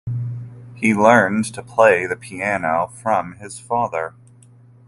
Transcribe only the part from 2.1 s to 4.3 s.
piano from his father.